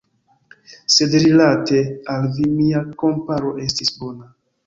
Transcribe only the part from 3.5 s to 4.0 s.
ne estis